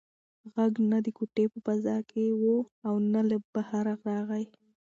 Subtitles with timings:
[0.53, 2.43] غږ نه د کوټې په فضا کې و
[2.87, 4.45] او نه له بهره راغی.